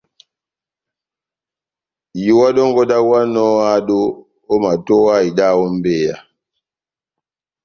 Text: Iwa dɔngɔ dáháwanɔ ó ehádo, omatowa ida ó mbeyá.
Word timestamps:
Iwa 2.29 2.47
dɔngɔ 2.55 2.81
dáháwanɔ 2.89 3.39
ó 3.51 3.55
ehádo, 3.63 3.99
omatowa 4.53 5.13
ida 5.27 5.47
ó 5.61 5.65
mbeyá. 5.75 6.15